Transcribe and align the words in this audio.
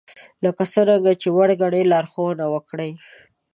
لکه 0.43 0.63
څرنګه 0.73 1.11
چې 1.21 1.27
وړ 1.37 1.49
ګنئ 1.61 1.83
لارښوونه 1.91 2.45
وکړئ 2.53 2.91